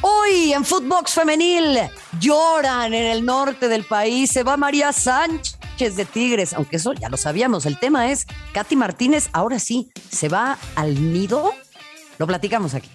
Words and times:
Hoy 0.00 0.52
en 0.52 0.64
Footbox 0.64 1.12
Femenil 1.12 1.78
lloran 2.20 2.94
en 2.94 3.04
el 3.06 3.24
norte 3.24 3.68
del 3.68 3.84
país. 3.84 4.30
Se 4.30 4.42
va 4.42 4.56
María 4.56 4.92
Sánchez 4.92 5.96
de 5.96 6.04
Tigres, 6.04 6.52
aunque 6.52 6.76
eso 6.76 6.92
ya 6.92 7.08
lo 7.08 7.16
sabíamos. 7.16 7.66
El 7.66 7.78
tema 7.78 8.10
es, 8.10 8.26
Katy 8.52 8.76
Martínez 8.76 9.28
ahora 9.32 9.58
sí 9.58 9.90
se 10.10 10.28
va 10.28 10.58
al 10.76 11.12
nido. 11.12 11.52
Lo 12.18 12.26
platicamos 12.26 12.74
aquí. 12.74 12.90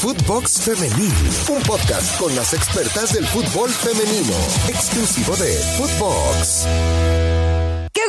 Footbox 0.00 0.62
Femenil, 0.62 1.12
un 1.48 1.62
podcast 1.62 2.18
con 2.18 2.34
las 2.34 2.52
expertas 2.54 3.12
del 3.12 3.26
fútbol 3.26 3.70
femenino, 3.70 4.34
exclusivo 4.68 5.36
de 5.36 5.54
Footbox. 5.76 7.31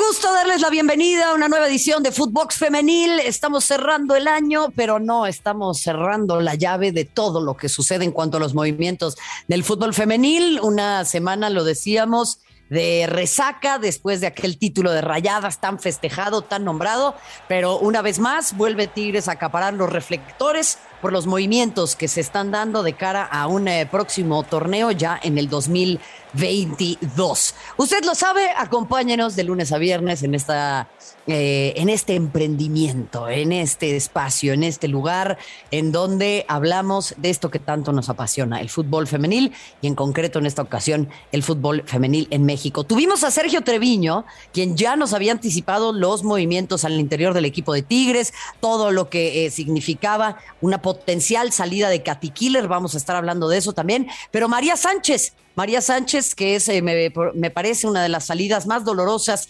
Gusto 0.07 0.33
darles 0.33 0.61
la 0.61 0.69
bienvenida 0.69 1.29
a 1.29 1.33
una 1.33 1.47
nueva 1.47 1.67
edición 1.67 2.03
de 2.03 2.11
Footbox 2.11 2.57
Femenil. 2.57 3.19
Estamos 3.19 3.63
cerrando 3.63 4.15
el 4.15 4.27
año, 4.27 4.71
pero 4.75 4.99
no 4.99 5.25
estamos 5.25 5.79
cerrando 5.79 6.41
la 6.41 6.55
llave 6.55 6.91
de 6.91 7.05
todo 7.05 7.41
lo 7.41 7.55
que 7.55 7.69
sucede 7.69 8.03
en 8.03 8.11
cuanto 8.11 8.37
a 8.37 8.39
los 8.39 8.53
movimientos 8.53 9.17
del 9.47 9.63
fútbol 9.63 9.93
femenil. 9.93 10.59
Una 10.61 11.05
semana, 11.05 11.49
lo 11.49 11.63
decíamos, 11.63 12.39
de 12.69 13.05
resaca 13.07 13.79
después 13.79 14.19
de 14.19 14.27
aquel 14.27 14.57
título 14.57 14.91
de 14.91 15.01
rayadas 15.01 15.61
tan 15.61 15.79
festejado, 15.79 16.41
tan 16.41 16.65
nombrado, 16.65 17.15
pero 17.47 17.79
una 17.79 18.01
vez 18.01 18.19
más 18.19 18.57
vuelve 18.57 18.87
Tigres 18.87 19.27
a 19.27 19.33
acaparar 19.33 19.73
los 19.73 19.89
reflectores 19.89 20.79
por 21.03 21.11
los 21.11 21.27
movimientos 21.27 21.97
que 21.97 22.07
se 22.07 22.21
están 22.21 22.49
dando 22.49 22.81
de 22.81 22.93
cara 22.93 23.25
a 23.25 23.47
un 23.47 23.67
eh, 23.67 23.85
próximo 23.85 24.41
torneo 24.43 24.89
ya 24.91 25.19
en 25.21 25.37
el 25.37 25.49
2022. 25.49 27.55
Usted 27.75 28.05
lo 28.05 28.15
sabe, 28.15 28.47
acompáñenos 28.55 29.35
de 29.35 29.43
lunes 29.43 29.73
a 29.73 29.79
viernes 29.79 30.23
en 30.23 30.33
esta 30.33 30.87
eh, 31.25 31.73
en 31.77 31.87
este 31.87 32.15
emprendimiento, 32.15 33.29
en 33.29 33.53
este 33.53 33.95
espacio, 33.95 34.51
en 34.51 34.61
este 34.61 34.89
lugar 34.89 35.37
en 35.71 35.93
donde 35.93 36.43
hablamos 36.49 37.15
de 37.15 37.29
esto 37.29 37.49
que 37.49 37.59
tanto 37.59 37.93
nos 37.93 38.09
apasiona, 38.09 38.59
el 38.59 38.69
fútbol 38.69 39.07
femenil 39.07 39.53
y 39.81 39.87
en 39.87 39.95
concreto 39.95 40.39
en 40.39 40.47
esta 40.47 40.61
ocasión 40.61 41.07
el 41.31 41.41
fútbol 41.41 41.83
femenil 41.85 42.27
en 42.29 42.43
México. 42.43 42.83
Tuvimos 42.83 43.23
a 43.23 43.31
Sergio 43.31 43.61
Treviño, 43.61 44.25
quien 44.51 44.75
ya 44.75 44.97
nos 44.97 45.13
había 45.13 45.31
anticipado 45.31 45.93
los 45.93 46.25
movimientos 46.25 46.83
al 46.83 46.99
interior 46.99 47.33
del 47.33 47.45
equipo 47.45 47.71
de 47.71 47.83
Tigres, 47.83 48.33
todo 48.59 48.91
lo 48.91 49.09
que 49.09 49.45
eh, 49.45 49.49
significaba 49.49 50.39
una 50.59 50.81
potencial 50.93 51.51
salida 51.51 51.89
de 51.89 52.03
Katy 52.03 52.29
Killer, 52.29 52.67
vamos 52.67 52.95
a 52.95 52.97
estar 52.97 53.15
hablando 53.15 53.49
de 53.49 53.57
eso 53.57 53.73
también, 53.73 54.07
pero 54.31 54.47
María 54.47 54.77
Sánchez, 54.77 55.33
María 55.55 55.81
Sánchez, 55.81 56.35
que 56.35 56.55
es, 56.55 56.67
eh, 56.69 56.81
me, 56.81 57.11
me, 57.35 57.51
parece 57.51 57.87
una 57.87 58.01
de 58.01 58.09
las 58.09 58.25
salidas 58.25 58.65
más 58.65 58.83
dolorosas 58.83 59.47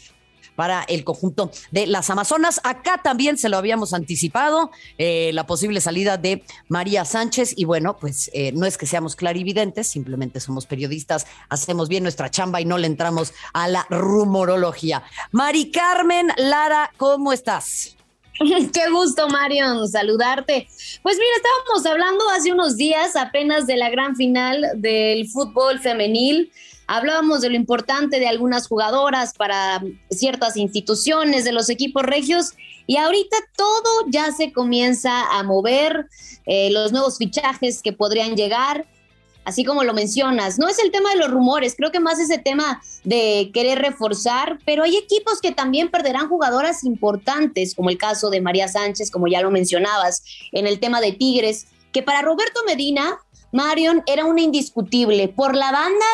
para 0.56 0.84
el 0.84 1.04
conjunto 1.04 1.52
de 1.72 1.88
las 1.88 2.10
Amazonas. 2.10 2.62
Acá 2.64 3.02
también 3.04 3.38
se 3.38 3.50
lo 3.50 3.58
habíamos 3.58 3.94
anticipado, 3.94 4.72
eh, 4.98 5.32
la 5.34 5.46
posible 5.46 5.82
salida 5.82 6.18
de 6.18 6.44
María 6.68 7.06
Sánchez. 7.06 7.54
Y 7.58 7.66
bueno, 7.66 7.98
pues 7.98 8.30
eh, 8.34 8.52
no 8.54 8.66
es 8.66 8.78
que 8.78 8.86
seamos 8.86 9.16
clarividentes, 9.16 9.88
simplemente 9.88 10.40
somos 10.40 10.66
periodistas, 10.66 11.26
hacemos 11.50 11.90
bien 11.90 12.04
nuestra 12.04 12.30
chamba 12.30 12.62
y 12.62 12.66
no 12.66 12.78
le 12.78 12.88
entramos 12.88 13.34
a 13.54 13.68
la 13.68 13.86
rumorología. 13.90 15.04
Mari 15.32 15.72
Carmen 15.72 16.28
Lara, 16.38 16.92
¿cómo 16.98 17.34
estás? 17.34 17.96
Qué 18.74 18.90
gusto, 18.92 19.28
Marion, 19.28 19.88
saludarte. 19.88 20.68
Pues 21.02 21.18
mira, 21.18 21.32
estábamos 21.38 21.86
hablando 21.86 22.30
hace 22.30 22.52
unos 22.52 22.78
días 22.78 23.16
apenas 23.16 23.68
de 23.68 23.78
la 23.78 23.90
gran 23.90 24.16
final 24.16 24.66
del 24.76 25.28
fútbol 25.30 25.80
femenil. 25.80 26.52
Hablábamos 26.88 27.42
de 27.42 27.50
lo 27.50 27.56
importante 27.56 28.20
de 28.20 28.28
algunas 28.28 28.68
jugadoras 28.68 29.34
para 29.34 29.82
ciertas 30.10 30.58
instituciones, 30.58 31.46
de 31.46 31.52
los 31.52 31.70
equipos 31.70 32.04
regios, 32.04 32.54
y 32.88 32.98
ahorita 32.98 33.38
todo 33.56 34.06
ya 34.10 34.32
se 34.32 34.52
comienza 34.52 35.38
a 35.38 35.44
mover, 35.44 36.08
eh, 36.46 36.70
los 36.72 36.92
nuevos 36.92 37.18
fichajes 37.18 37.82
que 37.82 37.94
podrían 37.94 38.36
llegar, 38.36 38.86
así 39.46 39.64
como 39.64 39.84
lo 39.84 39.94
mencionas. 39.94 40.60
No 40.60 40.68
es 40.68 40.80
el 40.80 40.92
tema 40.92 41.12
de 41.12 41.18
los 41.18 41.32
rumores, 41.32 41.76
creo 41.76 41.92
que 41.92 42.00
más 42.00 42.20
es 42.20 42.30
el 42.30 42.44
tema 42.44 42.82
de 43.04 43.52
querer 43.54 43.80
reforzar, 43.80 44.60
pero 44.66 44.84
hay 44.84 44.98
equipos 44.98 45.42
que 45.42 45.52
también 45.52 45.90
perderán 45.90 46.30
jugadoras 46.30 46.84
importantes, 46.84 47.76
como 47.76 47.90
el 47.90 47.98
caso 47.98 48.30
de 48.30 48.42
María 48.42 48.68
Sánchez, 48.68 49.12
como 49.12 49.28
ya 49.28 49.42
lo 49.42 49.52
mencionabas, 49.52 50.24
en 50.52 50.68
el 50.68 50.80
tema 50.80 51.02
de 51.02 51.12
Tigres, 51.12 51.68
que 51.92 52.04
para 52.04 52.22
Roberto 52.22 52.62
Medina, 52.66 53.18
Marion 53.52 54.04
era 54.08 54.26
una 54.26 54.42
indiscutible. 54.42 55.28
Por 55.28 55.56
la 55.56 55.72
banda 55.72 56.06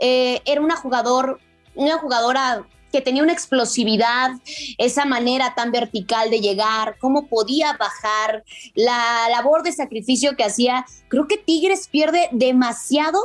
eh, 0.00 0.40
era 0.44 0.60
una 0.60 0.76
jugador, 0.76 1.38
una 1.74 1.98
jugadora 1.98 2.66
que 2.92 3.00
tenía 3.00 3.22
una 3.22 3.32
explosividad, 3.32 4.30
esa 4.78 5.04
manera 5.04 5.54
tan 5.54 5.72
vertical 5.72 6.30
de 6.30 6.40
llegar, 6.40 6.96
cómo 6.98 7.26
podía 7.26 7.72
bajar, 7.74 8.44
la 8.74 9.28
labor 9.30 9.62
de 9.62 9.72
sacrificio 9.72 10.36
que 10.36 10.44
hacía. 10.44 10.84
Creo 11.08 11.26
que 11.26 11.38
Tigres 11.38 11.88
pierde 11.88 12.28
demasiado 12.32 13.20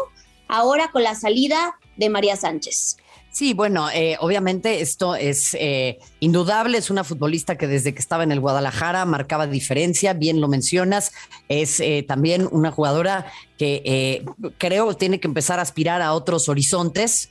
ahora 0.47 0.91
con 0.91 1.03
la 1.03 1.15
salida 1.15 1.77
de 1.97 2.09
María 2.09 2.35
Sánchez. 2.35 2.97
Sí, 3.35 3.53
bueno, 3.53 3.89
eh, 3.91 4.15
obviamente 4.21 4.79
esto 4.79 5.13
es 5.13 5.57
eh, 5.59 5.99
indudable, 6.21 6.77
es 6.77 6.89
una 6.89 7.03
futbolista 7.03 7.57
que 7.57 7.67
desde 7.67 7.93
que 7.93 7.99
estaba 7.99 8.23
en 8.23 8.31
el 8.31 8.39
Guadalajara 8.39 9.03
marcaba 9.03 9.45
diferencia, 9.45 10.13
bien 10.13 10.39
lo 10.39 10.47
mencionas, 10.47 11.11
es 11.49 11.81
eh, 11.81 12.05
también 12.07 12.47
una 12.49 12.71
jugadora 12.71 13.29
que 13.57 14.23
creo 14.57 14.93
tiene 14.95 15.19
que 15.19 15.27
empezar 15.27 15.59
a 15.59 15.63
aspirar 15.63 16.01
a 16.01 16.13
otros 16.13 16.47
horizontes, 16.47 17.27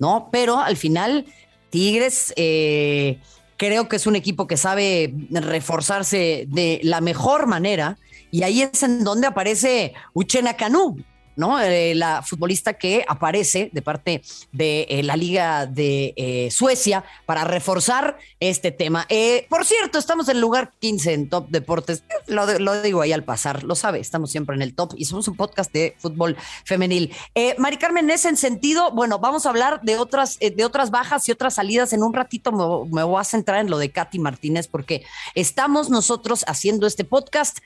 ¿no? 0.00 0.30
Pero 0.32 0.58
al 0.58 0.76
final, 0.76 1.26
Tigres 1.70 2.34
creo 2.36 3.88
que 3.88 3.96
es 3.96 4.08
un 4.08 4.16
equipo 4.16 4.48
que 4.48 4.56
sabe 4.56 5.14
reforzarse 5.30 6.46
de 6.48 6.80
la 6.82 7.00
mejor 7.00 7.46
manera 7.46 7.98
y 8.32 8.42
ahí 8.42 8.62
es 8.62 8.82
en 8.82 9.04
donde 9.04 9.28
aparece 9.28 9.94
Uchena 10.12 10.56
Canú, 10.56 10.96
¿no? 11.36 11.60
Eh, 11.60 11.94
la 11.94 12.22
futbolista 12.22 12.74
que 12.74 13.04
aparece 13.08 13.70
de 13.72 13.82
parte 13.82 14.22
de 14.52 14.86
eh, 14.88 15.02
la 15.02 15.16
Liga 15.16 15.66
de 15.66 16.14
eh, 16.16 16.50
Suecia 16.50 17.04
para 17.26 17.44
reforzar 17.44 18.18
este 18.40 18.70
tema. 18.70 19.06
por 19.48 19.64
cierto, 19.64 19.98
estamos 19.98 20.28
en 20.28 20.36
el 20.36 20.40
lugar 20.40 20.72
15 20.78 21.12
en 21.12 21.28
Top 21.28 21.48
Deportes. 21.48 22.04
Lo, 22.26 22.82
digo 22.82 23.00
ahí 23.00 23.12
al 23.12 23.24
pasar, 23.24 23.64
lo 23.64 23.74
sabe, 23.74 24.00
estamos 24.00 24.30
siempre 24.30 24.56
en 24.56 24.62
el 24.62 24.74
top 24.74 24.94
y 24.96 25.04
somos 25.04 25.28
un 25.28 25.36
podcast 25.36 25.72
de 25.72 25.94
fútbol 25.98 26.36
femenil. 26.64 27.12
Mari 27.58 27.76
Carmen, 27.76 28.04
en 28.06 28.10
ese 28.10 28.34
sentido, 28.36 28.90
bueno, 28.92 29.18
vamos 29.18 29.46
a 29.46 29.50
hablar 29.50 29.80
de 29.82 29.98
otras, 29.98 30.38
de 30.38 30.64
otras 30.64 30.90
bajas 30.90 31.28
y 31.28 31.32
otras 31.32 31.54
salidas. 31.54 31.92
En 31.92 32.02
un 32.02 32.12
ratito 32.12 32.52
me, 32.52 32.90
me 32.90 33.02
voy 33.02 33.20
a 33.20 33.24
centrar 33.24 33.60
en 33.60 33.70
lo 33.70 33.78
de 33.78 33.90
Katy 33.90 34.18
Martínez 34.18 34.68
porque 34.68 35.04
estamos 35.34 35.90
nosotros 35.90 36.44
haciendo 36.46 36.86
este 36.86 37.04
podcast 37.04 37.58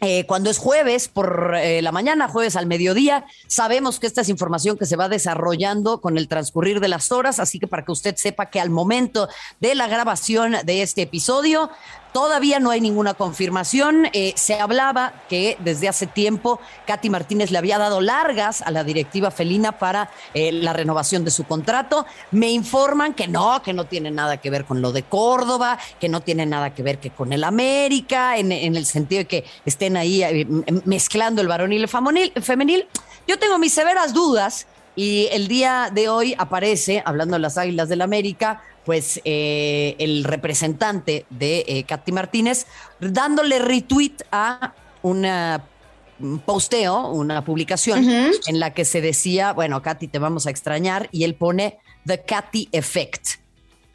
eh, 0.00 0.26
cuando 0.26 0.50
es 0.50 0.58
jueves 0.58 1.08
por 1.08 1.54
eh, 1.56 1.80
la 1.80 1.90
mañana, 1.90 2.28
jueves 2.28 2.56
al 2.56 2.66
mediodía, 2.66 3.24
sabemos 3.46 3.98
que 3.98 4.06
esta 4.06 4.20
es 4.20 4.28
información 4.28 4.76
que 4.76 4.84
se 4.84 4.96
va 4.96 5.08
desarrollando 5.08 6.00
con 6.02 6.18
el 6.18 6.28
transcurrir 6.28 6.80
de 6.80 6.88
las 6.88 7.12
horas, 7.12 7.40
así 7.40 7.58
que 7.58 7.66
para 7.66 7.84
que 7.84 7.92
usted 7.92 8.14
sepa 8.16 8.50
que 8.50 8.60
al 8.60 8.68
momento 8.68 9.28
de 9.60 9.74
la 9.74 9.88
grabación 9.88 10.56
de 10.64 10.82
este 10.82 11.02
episodio 11.02 11.70
Todavía 12.16 12.60
no 12.60 12.70
hay 12.70 12.80
ninguna 12.80 13.12
confirmación. 13.12 14.08
Eh, 14.14 14.32
se 14.36 14.58
hablaba 14.58 15.12
que 15.28 15.58
desde 15.60 15.86
hace 15.86 16.06
tiempo 16.06 16.58
Katy 16.86 17.10
Martínez 17.10 17.50
le 17.50 17.58
había 17.58 17.76
dado 17.76 18.00
largas 18.00 18.62
a 18.62 18.70
la 18.70 18.84
directiva 18.84 19.30
felina 19.30 19.72
para 19.72 20.08
eh, 20.32 20.50
la 20.50 20.72
renovación 20.72 21.26
de 21.26 21.30
su 21.30 21.44
contrato. 21.44 22.06
Me 22.30 22.48
informan 22.48 23.12
que 23.12 23.28
no, 23.28 23.62
que 23.62 23.74
no 23.74 23.84
tiene 23.84 24.10
nada 24.10 24.38
que 24.38 24.48
ver 24.48 24.64
con 24.64 24.80
lo 24.80 24.92
de 24.92 25.02
Córdoba, 25.02 25.78
que 26.00 26.08
no 26.08 26.22
tiene 26.22 26.46
nada 26.46 26.72
que 26.72 26.82
ver 26.82 27.00
que 27.00 27.10
con 27.10 27.34
el 27.34 27.44
América, 27.44 28.38
en, 28.38 28.50
el 28.50 28.86
sentido 28.86 29.18
de 29.18 29.26
que 29.26 29.44
estén 29.66 29.98
ahí 29.98 30.22
eh, 30.22 30.46
mezclando 30.86 31.42
el 31.42 31.48
varonil 31.48 31.80
y 31.80 32.30
el 32.34 32.42
femenil. 32.42 32.88
Yo 33.28 33.38
tengo 33.38 33.58
mis 33.58 33.74
severas 33.74 34.14
dudas 34.14 34.66
y 34.94 35.28
el 35.32 35.48
día 35.48 35.90
de 35.92 36.08
hoy 36.08 36.34
aparece, 36.38 37.02
hablando 37.04 37.34
de 37.34 37.40
las 37.40 37.58
Águilas 37.58 37.90
del 37.90 38.00
América, 38.00 38.62
pues 38.86 39.20
eh, 39.24 39.96
el 39.98 40.24
representante 40.24 41.26
de 41.28 41.64
eh, 41.66 41.84
Katy 41.84 42.12
Martínez 42.12 42.66
dándole 43.00 43.58
retweet 43.58 44.14
a 44.30 44.74
una 45.02 45.64
un 46.18 46.38
posteo, 46.38 47.10
una 47.10 47.44
publicación 47.44 48.08
en 48.08 48.58
la 48.58 48.72
que 48.72 48.86
se 48.86 49.02
decía, 49.02 49.52
bueno, 49.52 49.82
Katy, 49.82 50.08
te 50.08 50.18
vamos 50.18 50.46
a 50.46 50.50
extrañar, 50.50 51.10
y 51.12 51.24
él 51.24 51.34
pone 51.34 51.78
The 52.06 52.22
Katy 52.22 52.70
Effect. 52.72 53.38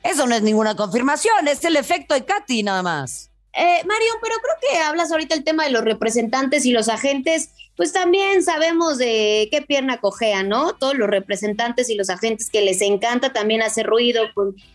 Eso 0.04 0.27
no 0.27 0.36
es 0.36 0.44
ninguna 0.44 0.75
confirmación, 0.75 1.48
es 1.48 1.63
el 1.63 1.75
efecto 1.77 2.13
de 2.13 2.24
Katy 2.24 2.62
nada 2.62 2.83
más. 2.83 3.31
Eh, 3.54 3.81
Marion, 3.86 4.18
pero 4.21 4.36
creo 4.36 4.56
que 4.62 4.80
hablas 4.80 5.12
ahorita 5.12 5.36
el 5.36 5.44
tema 5.44 5.63
de 5.66 5.71
los 5.71 5.83
representantes 5.83 6.66
y 6.66 6.71
los 6.71 6.89
agentes 6.89 7.50
pues 7.81 7.94
también 7.94 8.44
sabemos 8.44 9.00
de 9.00 9.48
qué 9.50 9.63
pierna 9.63 9.98
cojea, 9.98 10.44
¿no? 10.44 10.74
Todos 10.74 10.94
los 10.94 11.10
representantes 11.10 11.89
y 11.89 11.95
los 11.95 12.12
agentes 12.12 12.51
que 12.51 12.62
les 12.62 12.80
encanta 12.80 13.33
también 13.33 13.63
hacer 13.63 13.88
ruido. 13.88 14.22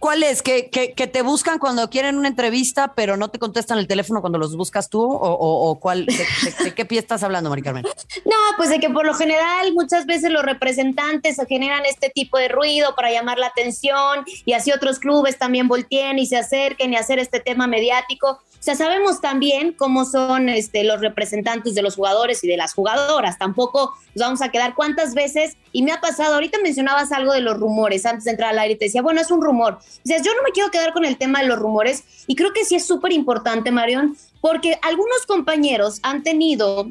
¿Cuál 0.00 0.25
es? 0.25 0.43
¿Que, 0.43 0.70
que, 0.70 1.06
te 1.06 1.23
buscan 1.23 1.61
cuando 1.61 1.88
quieren 1.88 2.19
una 2.19 2.26
entrevista, 2.26 2.94
pero 2.97 3.17
no 3.17 3.29
te 3.29 3.38
contestan 3.38 3.79
el 3.79 3.87
teléfono 3.87 4.23
cuando 4.23 4.41
los 4.41 4.56
buscas 4.56 4.91
tú? 4.91 5.06
¿O, 5.08 5.79
cuál? 5.79 6.06
De, 6.06 6.75
qué 6.75 6.85
pie 6.85 6.99
estás 6.99 7.23
hablando, 7.23 7.49
Mari 7.49 7.62
Carmen? 7.62 7.85
No, 8.25 8.56
pues 8.56 8.70
de 8.70 8.81
que 8.81 8.91
por 8.91 9.06
lo 9.06 9.14
general 9.14 9.73
muchas 9.73 10.05
veces 10.05 10.32
los 10.32 10.43
representantes 10.43 11.37
generan 11.49 11.85
este 11.85 12.11
tipo 12.11 12.38
de 12.38 12.49
ruido 12.49 12.97
para 12.97 13.12
llamar 13.12 13.38
la 13.38 13.47
atención 13.47 14.25
y 14.44 14.55
así 14.55 14.73
otros 14.73 14.99
clubes 14.99 15.38
también 15.38 15.69
volteen 15.69 16.19
y 16.19 16.26
se 16.26 16.37
acerquen 16.37 16.93
y 16.93 16.97
hacer 16.97 17.20
este 17.20 17.38
tema 17.38 17.69
mediático. 17.69 18.41
O 18.58 18.62
sea, 18.67 18.75
sabemos 18.75 19.20
también 19.20 19.73
cómo 19.75 20.05
son 20.05 20.49
este, 20.49 20.82
los 20.82 21.00
representantes 21.00 21.76
de 21.76 21.82
los 21.82 21.94
jugadores 21.94 22.43
y 22.43 22.49
de 22.49 22.56
las 22.56 22.75
jugadoras. 22.75 22.95
Tampoco 23.38 23.94
nos 24.14 24.26
vamos 24.26 24.43
a 24.43 24.50
quedar 24.50 24.75
cuántas 24.75 25.14
veces, 25.14 25.56
y 25.72 25.82
me 25.82 25.93
ha 25.93 26.00
pasado, 26.00 26.34
ahorita 26.34 26.58
mencionabas 26.62 27.12
algo 27.12 27.32
de 27.32 27.40
los 27.40 27.58
rumores 27.58 28.06
antes 28.06 28.25
de 28.25 28.32
entrar 28.32 28.50
al 28.50 28.58
aire 28.58 28.75
y 28.75 28.78
te 28.78 28.84
decía, 28.87 29.02
bueno, 29.02 29.20
es 29.20 29.31
un 29.31 29.43
rumor. 29.43 29.78
Dices, 30.04 30.22
yo 30.22 30.34
no 30.34 30.43
me 30.43 30.52
quiero 30.52 30.70
quedar 30.70 30.93
con 30.93 31.04
el 31.04 31.19
tema 31.19 31.40
de 31.40 31.46
los 31.46 31.58
rumores 31.58 32.04
y 32.26 32.34
creo 32.34 32.52
que 32.52 32.64
sí 32.64 32.76
es 32.76 32.87
súper 32.87 33.12
importante, 33.12 33.70
Marión, 33.70 34.16
porque 34.40 34.78
algunos 34.82 35.26
compañeros 35.26 36.00
han 36.02 36.22
tenido 36.22 36.88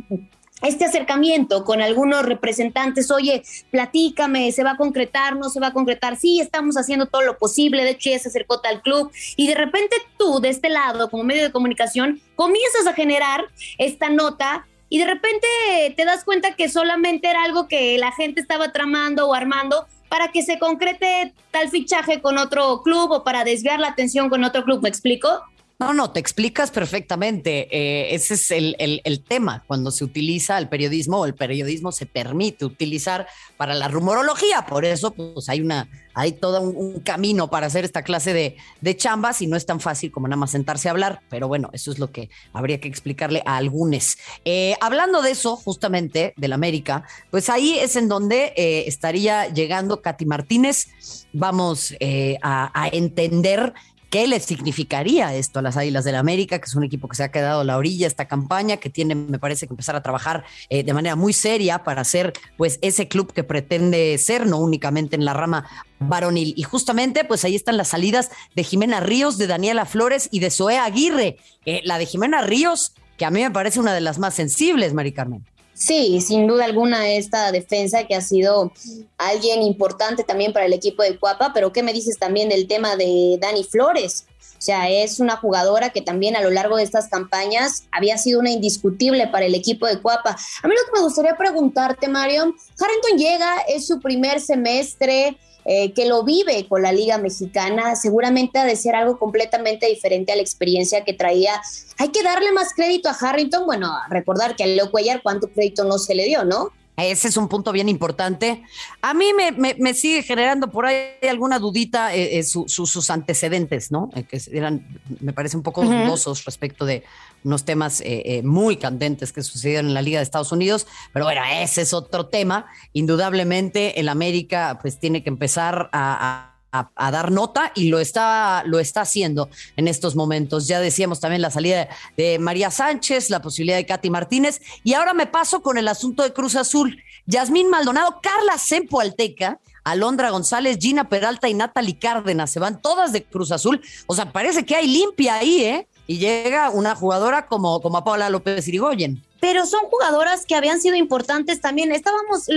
este 0.62 0.86
acercamiento 0.86 1.66
con 1.66 1.82
algunos 1.82 2.26
representantes, 2.26 3.12
oye, 3.12 3.44
platícame, 3.72 4.52
¿se 4.52 4.64
va 4.64 4.72
a 4.72 4.78
concretar? 4.78 5.36
¿No 5.36 5.50
se 5.50 5.60
va 5.60 5.68
a 5.68 5.74
concretar? 5.74 6.18
Sí, 6.18 6.40
estamos 6.40 6.78
haciendo 6.78 7.08
todo 7.08 7.24
lo 7.24 7.38
posible, 7.38 7.84
de 7.84 7.92
hecho 7.92 8.10
ya 8.10 8.20
se 8.20 8.30
acercó 8.30 8.62
tal 8.62 8.82
club, 8.82 9.12
y 9.36 9.48
de 9.48 9.56
repente 9.56 9.98
tú, 10.18 10.40
de 10.40 10.50
este 10.50 10.70
lado, 10.70 11.10
como 11.10 11.24
medio 11.24 11.44
de 11.44 11.52
comunicación, 11.52 12.22
comienzas 12.36 12.88
a 12.88 12.94
generar 12.94 13.46
esta 13.78 14.10
nota 14.10 14.66
y 14.90 15.00
de 15.00 15.06
repente 15.06 15.48
te 15.96 16.06
das 16.06 16.24
cuenta 16.24 16.56
que 16.56 16.70
solamente 16.70 17.30
era 17.30 17.44
algo 17.44 17.68
que 17.68 17.98
la 17.98 18.12
gente 18.12 18.42
estaba 18.42 18.72
tramando 18.72 19.28
o 19.28 19.34
armando 19.34 19.88
para 20.10 20.32
que 20.32 20.44
se 20.44 20.60
concrete 20.60 21.34
tal 21.52 21.70
fichaje 21.70 22.22
con 22.22 22.38
otro 22.38 22.82
club 22.84 23.12
o 23.12 23.24
para 23.24 23.44
desviar 23.44 23.80
la 23.80 23.90
atención 23.90 24.30
con 24.30 24.44
otro 24.44 24.64
club, 24.64 24.82
¿me 24.82 24.90
explico? 24.90 25.44
No, 25.78 25.94
no, 25.94 26.12
te 26.12 26.22
explicas 26.22 26.72
perfectamente. 26.72 27.68
Eh, 27.70 28.16
ese 28.16 28.36
es 28.36 28.52
el, 28.52 28.78
el, 28.80 29.24
tema 29.24 29.66
cuando 29.68 29.92
se 29.92 30.06
utiliza 30.06 30.58
el 30.58 30.70
periodismo 30.70 31.18
o 31.18 31.26
el 31.26 31.36
periodismo 31.36 31.92
se 31.92 32.06
permite 32.06 32.64
utilizar 32.64 33.28
para 33.58 33.74
la 33.74 33.90
rumorología. 33.90 34.66
Por 34.66 34.86
eso, 34.86 35.12
pues 35.12 35.50
hay 35.50 35.60
una, 35.60 35.90
hay 36.14 36.32
todo 36.32 36.62
un, 36.62 37.02
camino 37.02 37.50
para 37.50 37.68
hacer 37.68 37.84
esta 37.84 38.04
clase 38.04 38.34
de, 38.34 38.56
de, 38.80 38.96
chambas 38.96 39.42
y 39.42 39.48
no 39.48 39.58
es 39.58 39.66
tan 39.66 39.82
fácil 39.82 40.12
como 40.14 40.30
nada 40.30 40.38
más 40.38 40.52
sentarse 40.52 40.88
a 40.88 40.92
hablar. 40.92 41.20
Pero 41.30 41.50
bueno, 41.50 41.70
eso 41.74 41.92
es 41.92 42.00
lo 42.00 42.10
que 42.10 42.30
habría 42.54 42.80
que 42.80 42.88
explicarle 42.88 43.44
a 43.46 43.58
algunos. 43.58 44.18
Eh, 44.46 44.76
hablando 44.80 45.22
de 45.22 45.32
eso, 45.32 45.58
justamente 45.58 46.34
del 46.38 46.54
América, 46.54 47.04
pues 47.32 47.50
ahí 47.50 47.78
es 47.80 47.98
en 47.98 48.08
donde 48.08 48.54
eh, 48.56 48.86
estaría 48.88 49.50
llegando 49.50 50.02
Katy 50.02 50.26
Martínez. 50.26 50.88
Vamos 51.34 51.94
a, 52.42 52.72
a 52.74 52.88
entender 52.94 53.74
¿Qué 54.10 54.28
le 54.28 54.40
significaría 54.40 55.34
esto 55.36 55.60
a 55.60 55.62
las 55.62 55.78
Águilas 55.78 56.04
del 56.04 56.14
la 56.14 56.20
América, 56.20 56.60
que 56.60 56.66
es 56.66 56.76
un 56.76 56.84
equipo 56.84 57.08
que 57.08 57.16
se 57.16 57.24
ha 57.24 57.32
quedado 57.32 57.62
a 57.62 57.64
la 57.64 57.78
orilla 57.78 58.08
esta 58.08 58.26
campaña, 58.26 58.78
que 58.78 58.90
tiene, 58.90 59.16
me 59.16 59.40
parece, 59.40 59.68
que 59.68 59.74
empezar 59.74 59.96
a 59.96 60.02
trabajar 60.02 60.46
eh, 60.70 60.84
de 60.84 60.94
manera 60.94 61.16
muy 61.16 61.34
seria 61.34 61.84
para 61.84 62.04
ser 62.04 62.34
pues 62.58 62.80
ese 62.82 63.08
club 63.08 63.34
que 63.34 63.44
pretende 63.44 64.18
ser, 64.18 64.46
no 64.46 64.58
únicamente 64.58 65.16
en 65.16 65.26
la 65.26 65.34
rama 65.34 65.68
varonil. 66.00 66.54
Y 66.56 66.64
justamente, 66.64 67.26
pues 67.26 67.44
ahí 67.44 67.56
están 67.56 67.78
las 67.78 67.90
salidas 67.90 68.30
de 68.56 68.64
Jimena 68.64 69.00
Ríos, 69.00 69.38
de 69.38 69.48
Daniela 69.48 69.86
Flores 69.86 70.30
y 70.32 70.40
de 70.40 70.52
Zoé 70.52 70.78
Aguirre. 70.78 71.38
La 71.84 71.98
de 71.98 72.06
Jimena 72.06 72.42
Ríos, 72.42 72.94
que 73.18 73.26
a 73.26 73.32
mí 73.32 73.42
me 73.42 73.52
parece 73.52 73.80
una 73.80 73.94
de 73.94 74.02
las 74.02 74.20
más 74.20 74.34
sensibles, 74.34 74.94
Mari 74.94 75.12
Carmen. 75.12 75.44
Sí, 75.76 76.22
sin 76.22 76.48
duda 76.48 76.64
alguna 76.64 77.10
esta 77.10 77.52
defensa 77.52 78.06
que 78.06 78.16
ha 78.16 78.22
sido 78.22 78.72
alguien 79.18 79.62
importante 79.62 80.24
también 80.24 80.54
para 80.54 80.66
el 80.66 80.74
equipo 80.74 81.04
de 81.04 81.20
Cuapa, 81.20 81.52
pero 81.54 81.74
¿qué 81.74 81.84
me 81.84 81.92
dices 81.92 82.18
también 82.18 82.48
del 82.48 82.66
tema 82.66 82.96
de 82.96 83.38
Dani 83.42 83.66
Flores? 83.66 84.26
O 84.58 84.62
sea, 84.62 84.90
es 84.90 85.20
una 85.20 85.38
jugadora 85.38 85.90
que 85.90 86.02
también 86.02 86.36
a 86.36 86.42
lo 86.42 86.50
largo 86.50 86.78
de 86.78 86.84
estas 86.84 87.10
campañas 87.10 87.84
había 87.92 88.18
sido 88.18 88.40
una 88.40 88.50
indiscutible 88.50 89.28
para 89.28 89.46
el 89.46 89.56
equipo 89.56 89.86
de 89.86 90.02
Cuapa. 90.02 90.32
A 90.64 90.68
mí 90.68 90.74
lo 90.74 90.86
que 90.86 91.00
me 91.00 91.04
gustaría 91.04 91.36
preguntarte, 91.36 92.08
Mario, 92.08 92.56
Harrington 92.80 93.18
llega, 93.18 93.58
es 93.68 93.86
su 93.86 94.00
primer 94.00 94.40
semestre, 94.40 95.38
eh, 95.68 95.94
que 95.94 96.06
lo 96.06 96.24
vive 96.24 96.68
con 96.68 96.84
la 96.84 96.92
Liga 96.92 97.18
Mexicana, 97.18 97.96
seguramente 97.96 98.60
ha 98.60 98.66
de 98.66 98.76
ser 98.76 98.94
algo 98.94 99.18
completamente 99.18 99.88
diferente 99.88 100.32
a 100.32 100.36
la 100.36 100.44
experiencia 100.44 101.04
que 101.04 101.14
traía. 101.14 101.60
Hay 101.98 102.10
que 102.10 102.22
darle 102.22 102.52
más 102.52 102.74
crédito 102.76 103.10
a 103.10 103.14
Harrington, 103.14 103.66
bueno, 103.66 103.92
recordar 104.10 104.56
que 104.56 104.64
a 104.64 104.68
Leo 104.68 104.92
Cuellar 104.92 105.24
cuánto 105.24 105.48
crédito 105.48 105.84
no 105.84 105.98
se 105.98 106.14
le 106.14 106.26
dio, 106.26 106.46
¿no? 106.46 106.72
Ese 106.98 107.28
es 107.28 107.38
un 107.38 107.50
punto 107.50 107.72
bien 107.72 107.90
importante. 107.90 108.64
A 109.02 109.14
mí 109.14 109.28
me, 109.58 109.94
sigue 109.94 110.24
generando 110.24 110.72
por 110.72 110.86
ahí 110.86 111.08
alguna 111.30 111.60
dudita 111.60 112.16
eh, 112.16 112.40
eh, 112.40 112.44
sus 112.44 113.10
antecedentes, 113.10 113.92
¿no? 113.92 114.10
Eh, 114.16 114.24
que 114.24 114.42
eran, 114.52 114.86
me 115.20 115.34
parece 115.34 115.58
un 115.58 115.64
poco 115.64 115.84
dudosos 115.84 116.46
respecto 116.46 116.86
de 116.86 117.04
unos 117.44 117.64
temas 117.64 118.02
muy 118.44 118.78
candentes 118.78 119.32
que 119.32 119.44
sucedieron 119.44 119.88
en 119.88 119.94
la 119.94 120.02
Liga 120.02 120.20
de 120.20 120.24
Estados 120.24 120.52
Unidos. 120.52 120.88
Pero 121.14 121.26
bueno, 121.26 121.42
ese 121.62 121.82
es 121.82 121.94
otro 121.94 122.28
tema. 122.28 122.66
Indudablemente, 122.94 124.00
el 124.00 124.10
América 124.10 124.80
pues 124.82 125.00
tiene 125.00 125.22
que 125.22 125.30
empezar 125.30 125.90
a 125.92 126.06
a, 126.06 126.55
dar 126.96 127.32
nota 127.32 127.72
y 127.76 127.90
lo 127.90 128.00
está, 128.00 128.64
lo 128.66 128.80
está 128.80 129.02
haciendo 129.02 129.50
en 129.78 129.88
estos 129.88 130.16
momentos. 130.16 130.68
Ya 130.68 130.80
decíamos 130.80 131.20
también 131.20 131.42
la 131.42 131.52
salida 131.52 131.88
de 132.18 132.40
María 132.40 132.72
Sánchez, 132.72 133.30
la 133.30 133.42
posibilidad 133.42 133.78
de 133.78 133.86
Katy 133.86 134.10
Martínez. 134.10 134.62
Y 134.84 134.94
ahora 134.94 135.14
me 135.14 135.28
paso 135.28 135.62
con 135.62 135.78
el 135.78 135.88
asunto 135.88 136.24
de 136.24 136.34
Cruz 136.34 136.56
Azul. 136.56 137.02
Yasmín 137.26 137.70
Maldonado, 137.70 138.20
Carla 138.22 138.58
Sempo 138.58 139.00
Alteca. 139.00 139.60
Alondra 139.84 140.32
González, 140.32 140.80
Gina 140.82 141.10
Peralta 141.10 141.48
y 141.48 141.54
Natalie 141.54 142.00
Cárdenas 142.00 142.50
se 142.50 142.60
van 142.60 142.82
todas 142.82 143.14
de 143.14 143.24
Cruz 143.24 143.52
Azul. 143.52 143.82
O 144.08 144.16
sea, 144.16 144.32
parece 144.32 144.66
que 144.66 144.76
hay 144.76 144.88
limpia 144.88 145.36
ahí, 145.36 145.64
¿eh? 145.64 145.88
Y 146.08 146.18
llega 146.18 146.72
una 146.72 146.96
jugadora 146.96 147.46
como, 147.46 147.80
como 147.82 148.04
Paula 148.04 148.32
López 148.32 148.68
Irigoyen 148.68 149.24
pero 149.46 149.68
son 149.68 149.82
jugadoras 149.92 150.44
que 150.44 150.56
habían 150.56 150.82
sido 150.82 150.96
importantes 150.96 151.62
también. 151.62 151.92
Estábamos, 151.92 152.48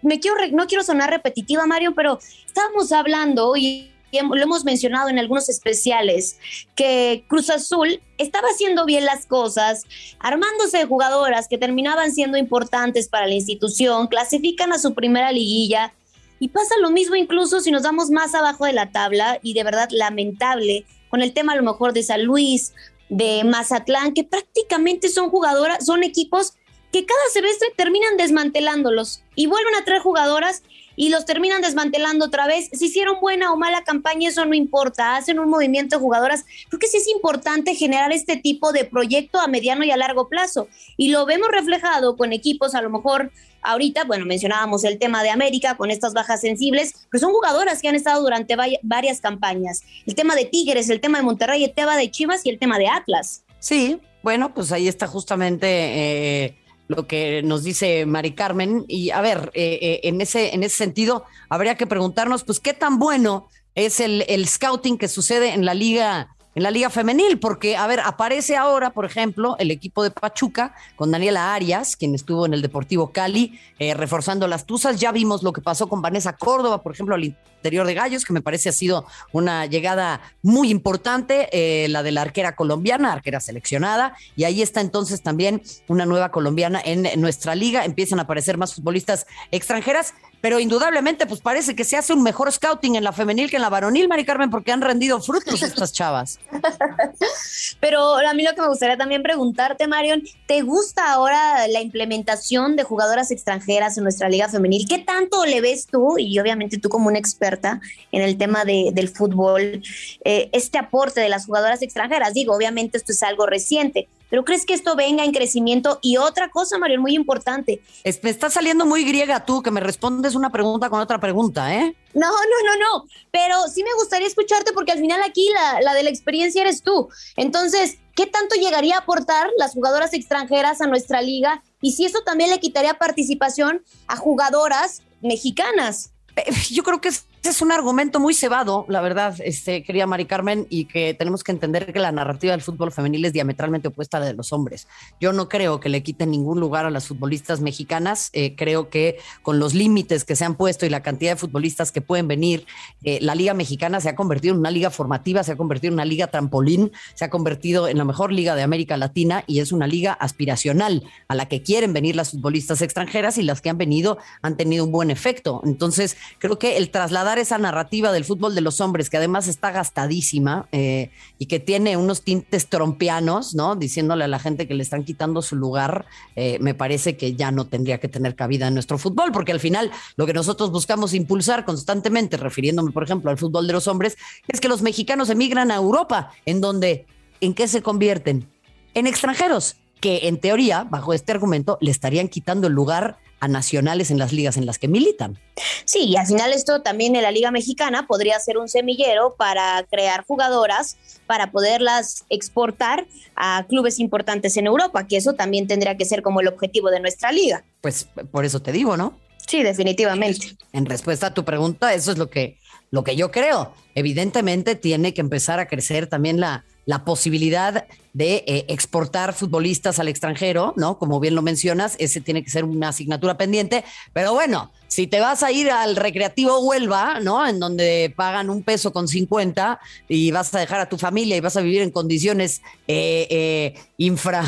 me 0.00 0.18
quiero, 0.18 0.38
no 0.52 0.66
quiero 0.66 0.82
sonar 0.82 1.10
repetitiva, 1.10 1.66
Mario, 1.66 1.92
pero 1.94 2.18
estábamos 2.46 2.90
hablando 2.90 3.54
y 3.54 3.92
lo 4.12 4.42
hemos 4.42 4.64
mencionado 4.64 5.10
en 5.10 5.18
algunos 5.18 5.50
especiales, 5.50 6.38
que 6.74 7.22
Cruz 7.28 7.50
Azul 7.50 8.00
estaba 8.16 8.48
haciendo 8.48 8.86
bien 8.86 9.04
las 9.04 9.26
cosas, 9.26 9.84
armándose 10.20 10.78
de 10.78 10.86
jugadoras 10.86 11.48
que 11.48 11.58
terminaban 11.58 12.12
siendo 12.12 12.38
importantes 12.38 13.08
para 13.08 13.26
la 13.26 13.34
institución, 13.34 14.06
clasifican 14.06 14.72
a 14.72 14.78
su 14.78 14.94
primera 14.94 15.30
liguilla 15.32 15.92
y 16.40 16.48
pasa 16.48 16.76
lo 16.80 16.90
mismo 16.90 17.14
incluso 17.14 17.60
si 17.60 17.70
nos 17.70 17.82
damos 17.82 18.08
más 18.08 18.34
abajo 18.34 18.64
de 18.64 18.72
la 18.72 18.90
tabla 18.90 19.38
y 19.42 19.52
de 19.52 19.64
verdad 19.64 19.90
lamentable 19.90 20.86
con 21.10 21.20
el 21.20 21.34
tema 21.34 21.52
a 21.52 21.56
lo 21.56 21.62
mejor 21.62 21.92
de 21.92 22.02
San 22.02 22.22
Luis 22.22 22.72
de 23.08 23.44
Mazatlán, 23.44 24.14
que 24.14 24.24
prácticamente 24.24 25.08
son 25.08 25.30
jugadoras, 25.30 25.84
son 25.84 26.02
equipos 26.02 26.54
que 26.92 27.04
cada 27.04 27.20
semestre 27.32 27.68
terminan 27.76 28.16
desmantelándolos 28.16 29.22
y 29.34 29.46
vuelven 29.46 29.74
a 29.74 29.84
traer 29.84 30.00
jugadoras 30.00 30.62
y 30.96 31.10
los 31.10 31.24
terminan 31.24 31.62
desmantelando 31.62 32.24
otra 32.24 32.48
vez. 32.48 32.70
Si 32.72 32.86
hicieron 32.86 33.20
buena 33.20 33.52
o 33.52 33.56
mala 33.56 33.84
campaña, 33.84 34.28
eso 34.28 34.44
no 34.44 34.54
importa. 34.54 35.14
Hacen 35.14 35.38
un 35.38 35.48
movimiento 35.48 35.96
de 35.96 36.02
jugadoras. 36.02 36.44
Creo 36.68 36.80
que 36.80 36.88
sí 36.88 36.96
es 36.96 37.06
importante 37.08 37.76
generar 37.76 38.10
este 38.10 38.36
tipo 38.36 38.72
de 38.72 38.84
proyecto 38.84 39.38
a 39.38 39.46
mediano 39.46 39.84
y 39.84 39.92
a 39.92 39.96
largo 39.96 40.28
plazo. 40.28 40.66
Y 40.96 41.10
lo 41.10 41.24
vemos 41.24 41.50
reflejado 41.52 42.16
con 42.16 42.32
equipos, 42.32 42.74
a 42.74 42.82
lo 42.82 42.90
mejor 42.90 43.30
ahorita, 43.62 44.04
bueno, 44.04 44.26
mencionábamos 44.26 44.84
el 44.84 44.98
tema 44.98 45.22
de 45.22 45.30
América 45.30 45.76
con 45.76 45.90
estas 45.90 46.14
bajas 46.14 46.40
sensibles, 46.40 46.94
pero 47.10 47.20
son 47.20 47.32
jugadoras 47.32 47.80
que 47.82 47.88
han 47.88 47.94
estado 47.94 48.22
durante 48.22 48.56
varias 48.82 49.20
campañas. 49.20 49.82
El 50.06 50.14
tema 50.14 50.34
de 50.34 50.44
Tigres, 50.44 50.88
el 50.90 51.00
tema 51.00 51.18
de 51.18 51.24
Monterrey, 51.24 51.64
el 51.64 51.74
tema 51.74 51.96
de 51.96 52.10
Chivas 52.10 52.44
y 52.44 52.50
el 52.50 52.58
tema 52.58 52.78
de 52.78 52.88
Atlas. 52.88 53.44
Sí, 53.58 54.00
bueno, 54.22 54.54
pues 54.54 54.72
ahí 54.72 54.88
está 54.88 55.06
justamente 55.06 55.66
eh, 55.66 56.58
lo 56.88 57.06
que 57.06 57.42
nos 57.42 57.64
dice 57.64 58.06
Mari 58.06 58.32
Carmen. 58.32 58.84
Y 58.88 59.10
a 59.10 59.20
ver, 59.20 59.50
eh, 59.54 59.78
eh, 59.80 60.00
en, 60.04 60.20
ese, 60.20 60.54
en 60.54 60.62
ese 60.62 60.76
sentido, 60.76 61.24
habría 61.48 61.76
que 61.76 61.86
preguntarnos, 61.86 62.44
pues, 62.44 62.60
¿qué 62.60 62.72
tan 62.72 62.98
bueno 62.98 63.48
es 63.74 64.00
el, 64.00 64.24
el 64.28 64.48
scouting 64.48 64.98
que 64.98 65.08
sucede 65.08 65.54
en 65.54 65.64
la 65.64 65.74
liga? 65.74 66.36
En 66.58 66.64
la 66.64 66.72
Liga 66.72 66.90
Femenil, 66.90 67.38
porque, 67.38 67.76
a 67.76 67.86
ver, 67.86 68.00
aparece 68.00 68.56
ahora, 68.56 68.90
por 68.90 69.04
ejemplo, 69.04 69.54
el 69.60 69.70
equipo 69.70 70.02
de 70.02 70.10
Pachuca 70.10 70.74
con 70.96 71.12
Daniela 71.12 71.54
Arias, 71.54 71.94
quien 71.94 72.16
estuvo 72.16 72.46
en 72.46 72.52
el 72.52 72.62
Deportivo 72.62 73.12
Cali, 73.12 73.60
eh, 73.78 73.94
reforzando 73.94 74.48
las 74.48 74.66
tuzas. 74.66 74.98
Ya 74.98 75.12
vimos 75.12 75.44
lo 75.44 75.52
que 75.52 75.60
pasó 75.60 75.88
con 75.88 76.02
Vanessa 76.02 76.32
Córdoba, 76.32 76.82
por 76.82 76.92
ejemplo, 76.92 77.14
al 77.14 77.22
interior 77.22 77.86
de 77.86 77.94
Gallos, 77.94 78.24
que 78.24 78.32
me 78.32 78.40
parece 78.40 78.70
ha 78.70 78.72
sido 78.72 79.06
una 79.30 79.66
llegada 79.66 80.20
muy 80.42 80.70
importante, 80.70 81.48
eh, 81.52 81.86
la 81.90 82.02
de 82.02 82.10
la 82.10 82.22
arquera 82.22 82.56
colombiana, 82.56 83.12
arquera 83.12 83.38
seleccionada, 83.38 84.16
y 84.34 84.42
ahí 84.42 84.60
está 84.60 84.80
entonces 84.80 85.22
también 85.22 85.62
una 85.86 86.06
nueva 86.06 86.32
colombiana 86.32 86.82
en 86.84 87.20
nuestra 87.20 87.54
liga. 87.54 87.84
Empiezan 87.84 88.18
a 88.18 88.22
aparecer 88.22 88.58
más 88.58 88.74
futbolistas 88.74 89.28
extranjeras, 89.52 90.12
pero 90.40 90.60
indudablemente, 90.60 91.26
pues 91.26 91.40
parece 91.40 91.74
que 91.74 91.84
se 91.84 91.96
hace 91.96 92.12
un 92.12 92.22
mejor 92.22 92.52
scouting 92.52 92.96
en 92.96 93.04
la 93.04 93.12
femenil 93.12 93.50
que 93.50 93.56
en 93.56 93.62
la 93.62 93.68
varonil, 93.68 94.08
Mari 94.08 94.24
Carmen, 94.24 94.50
porque 94.50 94.72
han 94.72 94.80
rendido 94.80 95.20
frutos 95.20 95.62
estas 95.62 95.92
chavas. 95.92 96.38
pero 97.80 98.16
a 98.16 98.34
mí 98.34 98.42
lo 98.42 98.54
que 98.54 98.60
me 98.60 98.68
gustaría 98.68 98.96
también 98.96 99.22
preguntarte, 99.22 99.86
Marion, 99.86 100.22
¿te 100.46 100.62
gusta 100.62 101.12
ahora 101.12 101.66
la 101.68 101.80
implementación 101.80 102.76
de 102.76 102.84
jugadoras 102.84 103.30
extranjeras 103.30 103.96
en 103.98 104.04
nuestra 104.04 104.28
liga 104.28 104.48
femenil? 104.48 104.86
¿Qué 104.88 104.98
tanto 104.98 105.44
le 105.44 105.60
ves 105.60 105.86
tú, 105.86 106.16
y 106.18 106.38
obviamente 106.38 106.78
tú 106.78 106.88
como 106.88 107.08
una 107.08 107.18
experta 107.18 107.80
en 108.12 108.22
el 108.22 108.38
tema 108.38 108.64
del 108.64 109.08
fútbol, 109.08 109.82
eh, 110.24 110.50
este 110.52 110.78
aporte 110.78 111.20
de 111.20 111.28
las 111.28 111.46
jugadoras 111.46 111.82
extranjeras? 111.82 112.34
Digo, 112.34 112.54
obviamente 112.54 112.98
esto 112.98 113.12
es 113.12 113.22
algo 113.22 113.46
reciente, 113.46 114.08
pero 114.30 114.44
¿crees 114.44 114.64
que 114.64 114.74
esto 114.74 114.96
venga 114.96 115.24
en 115.24 115.32
crecimiento? 115.32 115.98
Y 116.02 116.16
otra 116.16 116.50
cosa, 116.50 116.78
Mario, 116.78 117.00
muy 117.00 117.14
importante. 117.14 117.80
me 118.22 118.30
está 118.30 118.50
saliendo 118.50 118.86
muy 118.86 119.04
griega 119.04 119.44
tú, 119.44 119.62
que 119.62 119.70
me 119.70 119.80
respondes 119.80 120.34
una 120.34 120.50
pregunta 120.50 120.90
con 120.90 121.00
otra 121.00 121.18
pregunta, 121.18 121.74
¿eh? 121.74 121.96
No, 122.14 122.30
no, 122.30 122.64
no, 122.64 122.76
no. 122.76 123.04
Pero 123.30 123.56
sí 123.72 123.82
me 123.82 123.94
gustaría 123.94 124.26
escucharte 124.26 124.72
porque 124.72 124.92
al 124.92 124.98
final 124.98 125.20
aquí 125.22 125.48
la, 125.52 125.80
la 125.80 125.94
de 125.94 126.02
la 126.02 126.10
experiencia 126.10 126.62
eres 126.62 126.82
tú. 126.82 127.08
Entonces, 127.36 127.98
¿qué 128.14 128.26
tanto 128.26 128.56
llegaría 128.56 128.96
a 128.96 129.00
aportar 129.00 129.48
las 129.58 129.72
jugadoras 129.72 130.12
extranjeras 130.14 130.80
a 130.80 130.86
nuestra 130.86 131.22
liga? 131.22 131.62
Y 131.80 131.92
si 131.92 132.04
eso 132.04 132.20
también 132.24 132.50
le 132.50 132.60
quitaría 132.60 132.94
participación 132.94 133.84
a 134.06 134.16
jugadoras 134.16 135.02
mexicanas. 135.20 136.12
Eh, 136.36 136.50
yo 136.70 136.82
creo 136.82 137.00
que 137.00 137.08
es 137.08 137.24
es 137.42 137.62
un 137.62 137.72
argumento 137.72 138.20
muy 138.20 138.34
cebado, 138.34 138.84
la 138.88 139.00
verdad, 139.00 139.36
este, 139.44 139.82
querida 139.82 140.06
Mari 140.06 140.26
Carmen, 140.26 140.66
y 140.70 140.86
que 140.86 141.14
tenemos 141.14 141.44
que 141.44 141.52
entender 141.52 141.92
que 141.92 141.98
la 141.98 142.12
narrativa 142.12 142.52
del 142.52 142.62
fútbol 142.62 142.92
femenil 142.92 143.24
es 143.24 143.32
diametralmente 143.32 143.88
opuesta 143.88 144.16
a 144.16 144.20
la 144.20 144.26
de 144.26 144.34
los 144.34 144.52
hombres. 144.52 144.88
Yo 145.20 145.32
no 145.32 145.48
creo 145.48 145.80
que 145.80 145.88
le 145.88 146.02
quiten 146.02 146.30
ningún 146.30 146.60
lugar 146.60 146.86
a 146.86 146.90
las 146.90 147.06
futbolistas 147.06 147.60
mexicanas. 147.60 148.30
Eh, 148.32 148.54
creo 148.56 148.88
que 148.90 149.18
con 149.42 149.58
los 149.58 149.74
límites 149.74 150.24
que 150.24 150.36
se 150.36 150.44
han 150.44 150.56
puesto 150.56 150.86
y 150.86 150.90
la 150.90 151.02
cantidad 151.02 151.32
de 151.32 151.36
futbolistas 151.36 151.92
que 151.92 152.00
pueden 152.00 152.28
venir, 152.28 152.66
eh, 153.02 153.18
la 153.20 153.34
Liga 153.34 153.54
Mexicana 153.54 154.00
se 154.00 154.08
ha 154.08 154.16
convertido 154.16 154.54
en 154.54 154.60
una 154.60 154.70
liga 154.70 154.90
formativa, 154.90 155.44
se 155.44 155.52
ha 155.52 155.56
convertido 155.56 155.90
en 155.90 155.94
una 155.94 156.04
liga 156.04 156.28
trampolín, 156.28 156.92
se 157.14 157.24
ha 157.24 157.30
convertido 157.30 157.88
en 157.88 157.98
la 157.98 158.04
mejor 158.04 158.32
liga 158.32 158.54
de 158.54 158.62
América 158.62 158.96
Latina 158.96 159.44
y 159.46 159.60
es 159.60 159.72
una 159.72 159.86
liga 159.86 160.12
aspiracional 160.12 161.04
a 161.28 161.34
la 161.34 161.46
que 161.46 161.62
quieren 161.62 161.92
venir 161.92 162.16
las 162.16 162.30
futbolistas 162.30 162.82
extranjeras 162.82 163.38
y 163.38 163.42
las 163.42 163.60
que 163.60 163.70
han 163.70 163.78
venido 163.78 164.18
han 164.42 164.56
tenido 164.56 164.84
un 164.84 164.92
buen 164.92 165.10
efecto. 165.10 165.60
Entonces, 165.64 166.16
creo 166.38 166.58
que 166.58 166.76
el 166.76 166.90
trasladar 166.90 167.27
esa 167.36 167.58
narrativa 167.58 168.12
del 168.12 168.24
fútbol 168.24 168.54
de 168.54 168.62
los 168.62 168.80
hombres, 168.80 169.10
que 169.10 169.18
además 169.18 169.48
está 169.48 169.70
gastadísima 169.70 170.66
eh, 170.72 171.10
y 171.38 171.44
que 171.44 171.60
tiene 171.60 171.98
unos 171.98 172.22
tintes 172.22 172.68
trompeanos, 172.68 173.54
¿no? 173.54 173.76
Diciéndole 173.76 174.24
a 174.24 174.28
la 174.28 174.38
gente 174.38 174.66
que 174.66 174.72
le 174.72 174.82
están 174.82 175.04
quitando 175.04 175.42
su 175.42 175.56
lugar, 175.56 176.06
eh, 176.36 176.58
me 176.60 176.72
parece 176.72 177.18
que 177.18 177.34
ya 177.34 177.50
no 177.50 177.66
tendría 177.66 177.98
que 177.98 178.08
tener 178.08 178.34
cabida 178.34 178.68
en 178.68 178.74
nuestro 178.74 178.96
fútbol, 178.96 179.32
porque 179.32 179.52
al 179.52 179.60
final 179.60 179.90
lo 180.16 180.24
que 180.24 180.32
nosotros 180.32 180.70
buscamos 180.70 181.12
impulsar 181.12 181.66
constantemente, 181.66 182.38
refiriéndome, 182.38 182.92
por 182.92 183.02
ejemplo, 183.02 183.30
al 183.30 183.36
fútbol 183.36 183.66
de 183.66 183.74
los 183.74 183.88
hombres, 183.88 184.16
es 184.46 184.60
que 184.60 184.68
los 184.68 184.80
mexicanos 184.80 185.28
emigran 185.28 185.70
a 185.70 185.74
Europa, 185.74 186.30
en 186.46 186.62
donde, 186.62 187.04
¿en 187.42 187.52
qué 187.52 187.68
se 187.68 187.82
convierten? 187.82 188.48
En 188.94 189.06
extranjeros 189.06 189.76
que 190.00 190.28
en 190.28 190.38
teoría, 190.40 190.84
bajo 190.84 191.12
este 191.12 191.32
argumento, 191.32 191.78
le 191.80 191.90
estarían 191.90 192.28
quitando 192.28 192.68
el 192.68 192.72
lugar 192.72 193.18
a 193.40 193.48
nacionales 193.48 194.10
en 194.10 194.18
las 194.18 194.32
ligas 194.32 194.56
en 194.56 194.66
las 194.66 194.78
que 194.78 194.88
militan. 194.88 195.38
Sí, 195.84 196.04
y 196.04 196.16
al 196.16 196.26
final 196.26 196.52
esto 196.52 196.82
también 196.82 197.16
en 197.16 197.22
la 197.22 197.30
Liga 197.30 197.50
Mexicana 197.50 198.06
podría 198.06 198.38
ser 198.40 198.58
un 198.58 198.68
semillero 198.68 199.34
para 199.36 199.84
crear 199.90 200.24
jugadoras, 200.24 200.96
para 201.26 201.50
poderlas 201.50 202.24
exportar 202.28 203.06
a 203.36 203.64
clubes 203.68 203.98
importantes 203.98 204.56
en 204.56 204.66
Europa, 204.66 205.06
que 205.06 205.16
eso 205.16 205.34
también 205.34 205.66
tendría 205.66 205.96
que 205.96 206.04
ser 206.04 206.22
como 206.22 206.40
el 206.40 206.48
objetivo 206.48 206.90
de 206.90 207.00
nuestra 207.00 207.32
liga. 207.32 207.64
Pues 207.80 208.08
por 208.30 208.44
eso 208.44 208.60
te 208.60 208.72
digo, 208.72 208.96
¿no? 208.96 209.18
Sí, 209.46 209.62
definitivamente. 209.62 210.56
En 210.72 210.84
respuesta 210.84 211.28
a 211.28 211.34
tu 211.34 211.44
pregunta, 211.44 211.94
eso 211.94 212.12
es 212.12 212.18
lo 212.18 212.28
que, 212.28 212.58
lo 212.90 213.02
que 213.02 213.16
yo 213.16 213.30
creo. 213.30 213.72
Evidentemente 213.94 214.74
tiene 214.74 215.14
que 215.14 215.22
empezar 215.22 215.58
a 215.58 215.66
crecer 215.66 216.06
también 216.06 216.38
la, 216.38 216.64
la 216.88 217.04
posibilidad 217.04 217.84
de 218.14 218.44
eh, 218.46 218.64
exportar 218.68 219.34
futbolistas 219.34 219.98
al 219.98 220.08
extranjero, 220.08 220.72
¿no? 220.74 220.98
Como 220.98 221.20
bien 221.20 221.34
lo 221.34 221.42
mencionas, 221.42 221.96
ese 221.98 222.22
tiene 222.22 222.42
que 222.42 222.48
ser 222.48 222.64
una 222.64 222.88
asignatura 222.88 223.36
pendiente, 223.36 223.84
pero 224.14 224.32
bueno, 224.32 224.72
si 224.86 225.06
te 225.06 225.20
vas 225.20 225.42
a 225.42 225.52
ir 225.52 225.70
al 225.70 225.96
recreativo 225.96 226.60
Huelva, 226.60 227.20
¿no? 227.20 227.46
En 227.46 227.60
donde 227.60 228.10
pagan 228.16 228.48
un 228.48 228.62
peso 228.62 228.90
con 228.90 229.06
50 229.06 229.78
y 230.08 230.30
vas 230.30 230.54
a 230.54 230.60
dejar 230.60 230.80
a 230.80 230.88
tu 230.88 230.96
familia 230.96 231.36
y 231.36 231.40
vas 231.40 231.58
a 231.58 231.60
vivir 231.60 231.82
en 231.82 231.90
condiciones 231.90 232.62
eh, 232.86 233.26
eh, 233.28 233.74
infra, 233.98 234.42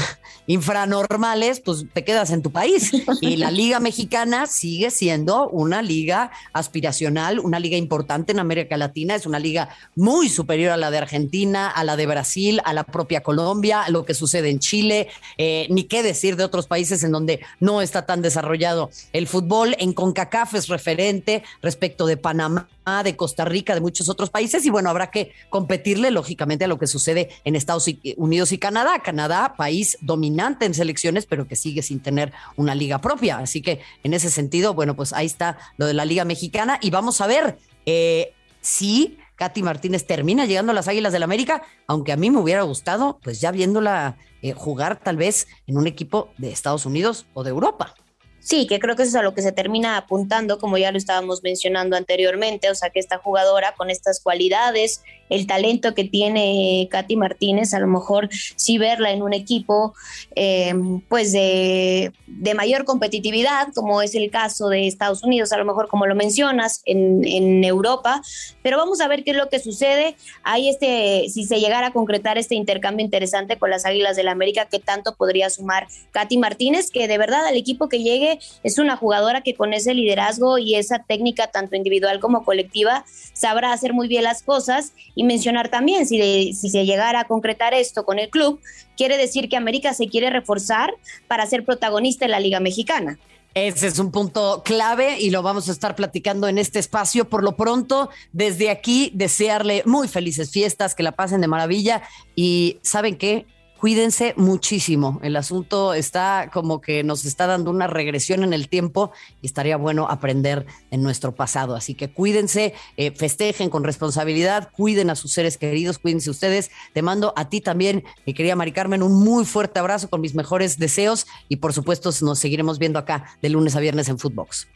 infranormales, 0.50 1.60
pues 1.60 1.84
te 1.92 2.02
quedas 2.02 2.32
en 2.32 2.42
tu 2.42 2.50
país. 2.50 2.90
Y 3.20 3.36
la 3.36 3.50
Liga 3.50 3.80
Mexicana 3.80 4.46
sigue 4.46 4.90
siendo 4.90 5.48
una 5.48 5.82
liga 5.82 6.30
aspiracional, 6.52 7.38
una 7.38 7.60
liga 7.60 7.76
importante 7.76 8.32
en 8.32 8.38
América 8.38 8.76
Latina, 8.76 9.14
es 9.14 9.26
una 9.26 9.38
liga 9.38 9.68
muy 9.94 10.28
superior 10.28 10.72
a 10.72 10.76
la 10.76 10.90
de 10.90 10.98
Argentina, 10.98 11.68
a 11.68 11.84
la 11.84 11.96
de 11.96 12.06
Brasil, 12.06 12.60
a 12.64 12.72
la 12.72 12.84
propia 12.84 13.22
Colombia, 13.22 13.82
a 13.82 13.90
lo 13.90 14.04
que 14.04 14.14
sucede 14.14 14.48
en 14.48 14.58
Chile, 14.58 15.08
eh, 15.38 15.66
ni 15.70 15.84
qué 15.84 16.02
decir 16.02 16.36
de 16.36 16.44
otros 16.44 16.66
países 16.66 17.04
en 17.04 17.12
donde 17.12 17.40
no 17.60 17.82
está 17.82 18.06
tan 18.06 18.22
desarrollado 18.22 18.90
el 19.12 19.26
fútbol. 19.26 19.76
En 19.78 19.92
CONCACAF 19.92 20.30
CAF 20.50 20.54
es 20.54 20.68
referente 20.68 21.42
respecto 21.62 22.06
de 22.06 22.16
Panamá, 22.16 22.68
de 23.04 23.14
Costa 23.14 23.44
Rica, 23.44 23.74
de 23.74 23.80
muchos 23.80 24.08
otros 24.08 24.30
países 24.30 24.64
y 24.66 24.70
bueno, 24.70 24.90
habrá 24.90 25.10
que 25.12 25.32
competirle 25.48 26.10
lógicamente 26.10 26.64
a 26.64 26.68
lo 26.68 26.78
que 26.78 26.88
sucede 26.88 27.28
en 27.44 27.54
Estados 27.54 27.86
Unidos 28.16 28.50
y 28.50 28.58
Canadá. 28.58 28.98
Canadá, 28.98 29.54
país 29.56 29.96
dominante 30.00 30.39
en 30.40 30.74
selecciones, 30.74 31.26
pero 31.26 31.46
que 31.46 31.56
sigue 31.56 31.82
sin 31.82 32.00
tener 32.00 32.32
una 32.56 32.74
liga 32.74 33.00
propia. 33.00 33.38
Así 33.38 33.62
que 33.62 33.80
en 34.02 34.14
ese 34.14 34.30
sentido, 34.30 34.74
bueno, 34.74 34.96
pues 34.96 35.12
ahí 35.12 35.26
está 35.26 35.58
lo 35.76 35.86
de 35.86 35.94
la 35.94 36.04
Liga 36.04 36.24
Mexicana 36.24 36.78
y 36.80 36.90
vamos 36.90 37.20
a 37.20 37.26
ver 37.26 37.58
eh, 37.86 38.32
si 38.60 39.18
Katy 39.36 39.62
Martínez 39.62 40.06
termina 40.06 40.46
llegando 40.46 40.72
a 40.72 40.74
las 40.74 40.88
Águilas 40.88 41.12
del 41.12 41.20
la 41.20 41.24
América, 41.24 41.62
aunque 41.86 42.12
a 42.12 42.16
mí 42.16 42.30
me 42.30 42.38
hubiera 42.38 42.62
gustado, 42.62 43.18
pues 43.22 43.40
ya 43.40 43.50
viéndola 43.50 44.16
eh, 44.42 44.52
jugar 44.52 45.00
tal 45.00 45.16
vez 45.16 45.48
en 45.66 45.78
un 45.78 45.86
equipo 45.86 46.30
de 46.38 46.50
Estados 46.50 46.86
Unidos 46.86 47.26
o 47.34 47.42
de 47.42 47.50
Europa. 47.50 47.94
Sí, 48.40 48.66
que 48.66 48.78
creo 48.78 48.96
que 48.96 49.02
eso 49.02 49.10
es 49.10 49.16
a 49.16 49.22
lo 49.22 49.34
que 49.34 49.42
se 49.42 49.52
termina 49.52 49.98
apuntando, 49.98 50.58
como 50.58 50.78
ya 50.78 50.92
lo 50.92 50.98
estábamos 50.98 51.42
mencionando 51.42 51.96
anteriormente, 51.96 52.70
o 52.70 52.74
sea, 52.74 52.90
que 52.90 52.98
esta 52.98 53.18
jugadora 53.18 53.74
con 53.76 53.90
estas 53.90 54.20
cualidades, 54.20 55.02
el 55.28 55.46
talento 55.46 55.94
que 55.94 56.04
tiene 56.04 56.88
Katy 56.90 57.16
Martínez, 57.16 57.74
a 57.74 57.80
lo 57.80 57.86
mejor 57.86 58.28
sí 58.56 58.78
verla 58.78 59.12
en 59.12 59.22
un 59.22 59.32
equipo 59.32 59.94
eh, 60.34 60.74
pues 61.08 61.32
de, 61.32 62.12
mayor 62.54 62.84
competitividad, 62.84 63.68
como 63.74 64.02
es 64.02 64.14
el 64.14 64.30
caso 64.30 64.68
de 64.68 64.86
Estados 64.86 65.22
Unidos, 65.22 65.52
a 65.52 65.58
lo 65.58 65.64
mejor 65.64 65.88
como 65.88 66.06
lo 66.06 66.14
mencionas, 66.14 66.82
en, 66.84 67.60
Europa, 67.64 68.22
pero 68.62 68.76
vamos 68.76 69.00
a 69.00 69.08
ver 69.08 69.22
qué 69.22 69.32
es 69.32 69.36
lo 69.36 69.48
que 69.48 69.58
sucede. 69.58 70.16
Hay 70.42 70.68
este, 70.68 71.28
si 71.28 71.44
se 71.44 71.60
llegara 71.60 71.88
a 71.88 71.92
concretar 71.92 72.38
este 72.38 72.54
intercambio 72.54 73.04
interesante 73.04 73.58
con 73.58 73.70
las 73.70 73.84
Águilas 73.84 74.16
del 74.16 74.26
la 74.26 74.32
América, 74.32 74.66
¿qué 74.70 74.78
tanto 74.78 75.14
podría 75.14 75.50
sumar 75.50 75.86
Katy 76.10 76.38
Martínez? 76.38 76.90
Que 76.90 77.08
de 77.08 77.18
verdad 77.18 77.46
al 77.46 77.56
equipo 77.56 77.88
que 77.88 78.02
llegue 78.02 78.29
es 78.62 78.78
una 78.78 78.96
jugadora 78.96 79.40
que 79.40 79.54
con 79.54 79.72
ese 79.72 79.94
liderazgo 79.94 80.58
y 80.58 80.74
esa 80.74 81.00
técnica 81.00 81.48
tanto 81.48 81.76
individual 81.76 82.20
como 82.20 82.44
colectiva 82.44 83.04
sabrá 83.32 83.72
hacer 83.72 83.92
muy 83.92 84.08
bien 84.08 84.24
las 84.24 84.42
cosas 84.42 84.92
y 85.14 85.24
mencionar 85.24 85.68
también, 85.68 86.06
si, 86.06 86.52
si 86.52 86.70
se 86.70 86.84
llegara 86.84 87.20
a 87.20 87.24
concretar 87.24 87.74
esto 87.74 88.04
con 88.04 88.18
el 88.18 88.30
club, 88.30 88.60
quiere 88.96 89.16
decir 89.16 89.48
que 89.48 89.56
América 89.56 89.94
se 89.94 90.08
quiere 90.08 90.30
reforzar 90.30 90.94
para 91.26 91.46
ser 91.46 91.64
protagonista 91.64 92.24
en 92.24 92.30
la 92.30 92.40
Liga 92.40 92.60
Mexicana. 92.60 93.18
Ese 93.54 93.88
es 93.88 93.98
un 93.98 94.12
punto 94.12 94.62
clave 94.64 95.18
y 95.18 95.30
lo 95.30 95.42
vamos 95.42 95.68
a 95.68 95.72
estar 95.72 95.96
platicando 95.96 96.46
en 96.46 96.56
este 96.56 96.78
espacio. 96.78 97.28
Por 97.28 97.42
lo 97.42 97.56
pronto, 97.56 98.10
desde 98.32 98.70
aquí, 98.70 99.10
desearle 99.12 99.82
muy 99.86 100.06
felices 100.06 100.50
fiestas, 100.50 100.94
que 100.94 101.02
la 101.02 101.12
pasen 101.12 101.40
de 101.40 101.48
maravilla 101.48 102.02
y 102.36 102.78
¿saben 102.82 103.16
qué? 103.16 103.46
Cuídense 103.80 104.34
muchísimo. 104.36 105.18
El 105.22 105.36
asunto 105.36 105.94
está 105.94 106.50
como 106.52 106.82
que 106.82 107.02
nos 107.02 107.24
está 107.24 107.46
dando 107.46 107.70
una 107.70 107.86
regresión 107.86 108.44
en 108.44 108.52
el 108.52 108.68
tiempo 108.68 109.10
y 109.40 109.46
estaría 109.46 109.78
bueno 109.78 110.06
aprender 110.10 110.66
en 110.90 111.02
nuestro 111.02 111.34
pasado. 111.34 111.74
Así 111.74 111.94
que 111.94 112.12
cuídense, 112.12 112.74
eh, 112.98 113.10
festejen 113.10 113.70
con 113.70 113.82
responsabilidad, 113.82 114.70
cuiden 114.70 115.08
a 115.08 115.16
sus 115.16 115.32
seres 115.32 115.56
queridos, 115.56 115.98
cuídense 115.98 116.28
ustedes. 116.28 116.70
Te 116.92 117.00
mando 117.00 117.32
a 117.36 117.48
ti 117.48 117.62
también, 117.62 118.04
mi 118.26 118.34
querida 118.34 118.54
Mari 118.54 118.72
Carmen, 118.72 119.02
un 119.02 119.14
muy 119.24 119.46
fuerte 119.46 119.78
abrazo 119.78 120.10
con 120.10 120.20
mis 120.20 120.34
mejores 120.34 120.78
deseos 120.78 121.26
y 121.48 121.56
por 121.56 121.72
supuesto 121.72 122.10
nos 122.20 122.38
seguiremos 122.38 122.78
viendo 122.78 122.98
acá 122.98 123.24
de 123.40 123.48
lunes 123.48 123.76
a 123.76 123.80
viernes 123.80 124.10
en 124.10 124.18
Footbox. 124.18 124.68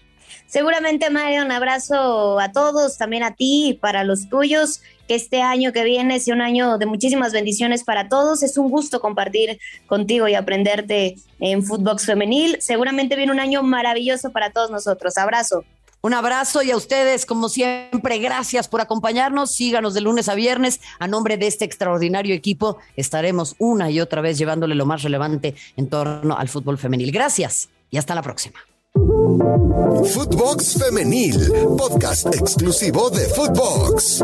Seguramente, 0.47 1.11
Mario, 1.11 1.45
un 1.45 1.53
abrazo 1.53 2.39
a 2.39 2.53
todos, 2.53 2.97
también 2.97 3.23
a 3.23 3.35
ti 3.35 3.71
y 3.71 3.75
para 3.75 4.05
los 4.05 4.29
tuyos. 4.29 4.83
Que 5.09 5.15
este 5.15 5.43
año 5.43 5.73
que 5.73 5.85
viene 5.85 6.21
sea 6.21 6.35
un 6.35 6.41
año 6.41 6.79
de 6.79 6.87
muchísimas 6.87 7.33
bendiciones 7.33 7.85
para 7.85 8.09
todos. 8.09 8.43
Es 8.43 8.57
un 8.57 8.71
gusto 8.71 9.01
compartir 9.01 9.59
contigo 9.87 10.29
y 10.29 10.35
aprenderte 10.35 11.17
en 11.41 11.63
Footbox 11.63 12.07
Femenil. 12.07 12.57
Seguramente 12.61 13.17
viene 13.17 13.33
un 13.33 13.41
año 13.41 13.63
maravilloso 13.63 14.33
para 14.33 14.51
todos 14.51 14.71
nosotros. 14.71 15.17
Abrazo. 15.19 15.65
Un 16.05 16.13
abrazo 16.13 16.63
y 16.63 16.71
a 16.71 16.77
ustedes, 16.77 17.25
como 17.25 17.49
siempre, 17.49 18.19
gracias 18.19 18.69
por 18.69 18.83
acompañarnos. 18.83 19.55
Síganos 19.55 19.95
de 19.95 20.03
lunes 20.03 20.29
a 20.29 20.35
viernes. 20.35 20.81
A 20.99 21.09
nombre 21.09 21.39
de 21.39 21.47
este 21.47 21.65
extraordinario 21.65 22.35
equipo, 22.35 22.77
estaremos 22.95 23.57
una 23.59 23.91
y 23.91 24.01
otra 24.01 24.21
vez 24.21 24.37
llevándole 24.37 24.75
lo 24.75 24.85
más 24.85 25.03
relevante 25.03 25.55
en 25.79 25.89
torno 25.89 26.37
al 26.37 26.51
fútbol 26.51 26.77
femenil. 26.77 27.11
Gracias 27.11 27.71
y 27.91 27.97
hasta 27.97 28.15
la 28.15 28.21
próxima. 28.21 28.61
Footbox 30.13 30.75
Femenil, 30.79 31.35
podcast 31.77 32.33
exclusivo 32.33 33.11
de 33.11 33.29
Footbox. 33.35 34.23